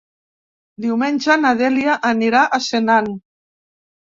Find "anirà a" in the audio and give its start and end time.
2.15-2.63